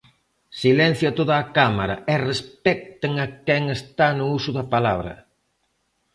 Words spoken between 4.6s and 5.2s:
palabra.